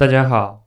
[0.00, 0.66] 大家好，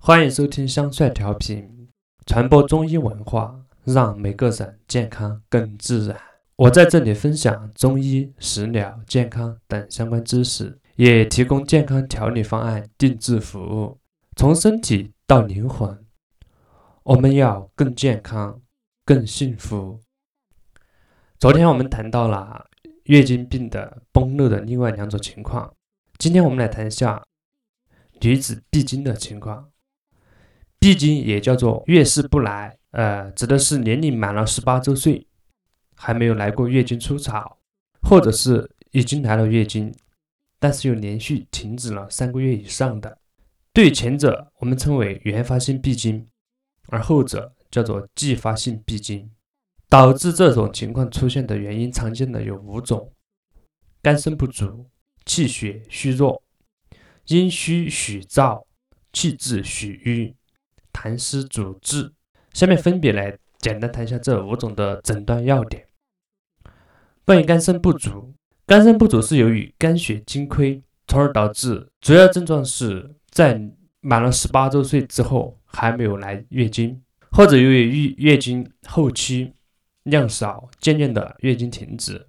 [0.00, 1.88] 欢迎收听香帅调频，
[2.26, 6.20] 传播中医文化，让每个人健康更自然。
[6.56, 14.00] 我在这里分享中医、食疗、健康等相关知识，也提供健康调理方案定制服务，
[14.34, 16.04] 从身体到灵魂，
[17.04, 18.60] 我们要更健康、
[19.04, 20.00] 更幸福。
[21.38, 22.66] 昨天我们谈到了
[23.04, 25.72] 月经病的崩漏的另外两种情况，
[26.18, 27.22] 今天我们来谈一下
[28.20, 29.70] 女子闭经的情况。
[30.78, 35.26] 闭经也叫做月事不来，呃，指的是年龄满了十八周岁，
[35.94, 37.58] 还没有来过月经初潮，
[38.02, 39.94] 或者是已经来了月经，
[40.58, 43.18] 但是又连续停止了三个月以上的。
[43.72, 46.26] 对前者我们称为原发性闭经，
[46.88, 49.30] 而后者叫做继发性闭经。
[49.88, 53.12] 导致这种情况出现的原因，常见的有五种：
[54.00, 54.86] 肝肾不足、
[55.24, 56.40] 气血虚弱、
[57.30, 58.64] 阴虚血燥、
[59.12, 60.34] 气滞血瘀、
[60.92, 62.12] 痰湿阻滞。
[62.52, 65.86] 下面分别来简单谈一下这五种的诊断要点。
[67.24, 68.34] 关于肝肾不足，
[68.66, 73.60] 肝肾不足是由于肝血精亏，从而导致主要症状是在
[74.00, 79.52] 满了十八周岁之后还没有来月经，或者由于月月经后期。
[80.04, 82.26] 量少，渐渐的月经停止，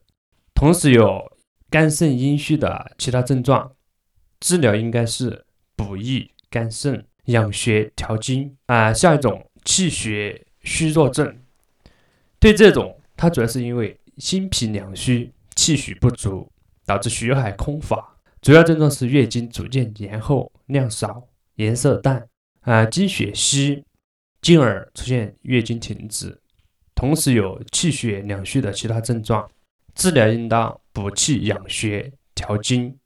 [0.54, 1.24] 同时有
[1.70, 3.72] 肝肾阴虚的其他症状，
[4.42, 5.46] 治疗应该是
[5.78, 8.92] 补益肝肾、养血调经啊。
[8.94, 11.38] 下一种气血虚弱症，
[12.40, 16.52] 对这种它主要是因为心脾两虚，气血不足，
[16.86, 22.28] 导致血海空乏，主要症状是月经逐渐延后、量少、颜色淡
[22.62, 23.84] 啊，经血稀，
[24.42, 26.38] 进而出现月经停止。
[26.96, 29.50] 同时有气血两虚的其他症状，
[29.96, 32.98] 治疗应当补气养血调经。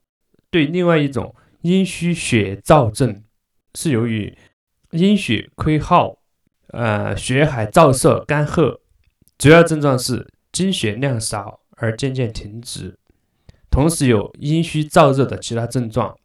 [0.50, 3.22] 对另外一种阴虚血燥症，
[3.74, 4.36] 是由于
[4.92, 6.18] 阴血亏耗，
[6.68, 8.78] 呃，血海燥涩干涸，
[9.36, 12.98] 主要症状是经血量少而渐渐停止。
[13.68, 16.16] 同时有阴虚燥热的其他症状，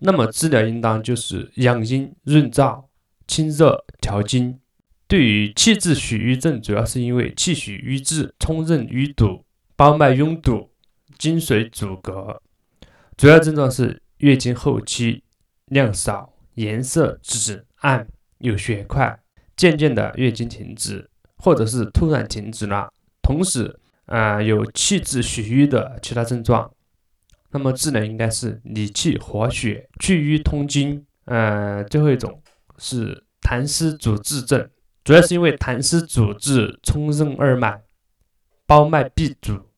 [0.00, 2.86] 那么治疗应当就是养阴润燥、
[3.26, 4.58] 清热调经。
[5.06, 9.44] 对于气滞血瘀症，主要是因为气血瘀滞、冲任淤堵、
[9.76, 10.70] 包脉拥堵、
[11.18, 12.42] 经水阻隔，
[13.16, 15.22] 主要症状是月经后期
[15.66, 18.06] 量少、颜色紫暗、
[18.38, 19.20] 有血块，
[19.56, 22.92] 渐渐的月经停止，或者是突然停止了，
[23.22, 26.72] 同时啊有气滞血瘀的其他症状，
[27.50, 31.04] 那么治疗应该是理气活血、去瘀通经。
[31.26, 32.42] 呃，最后一种
[32.78, 34.68] 是痰湿阻滞症。
[35.04, 37.82] 主要是因为痰湿阻滞冲任二脉，
[38.66, 39.71] 包脉闭阻，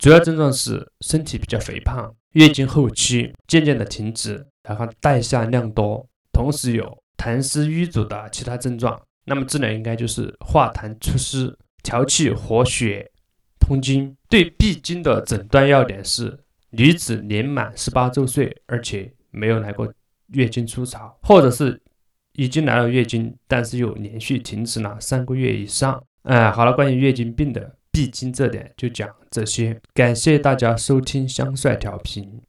[0.00, 8.98] 主要症状是身体比较肥胖，月经后期渐渐的停止，然后带下量多，同时有痰湿瘀阻的其他症状。
[9.26, 13.10] 那么治疗应该就是化痰除湿、调气活血、
[13.60, 14.16] 通经。
[14.30, 16.36] 对闭经的诊断要点是：
[16.70, 19.92] 女子年满十八周岁，而且没有来过
[20.28, 21.80] 月经初潮，或者是。
[22.34, 26.02] 已经来了月经，但是又连续停止了三个月以上。
[26.22, 29.80] 哎，好了，关于月经病的必经这点就讲这些。
[29.94, 32.40] 感谢大家收听香帅调频。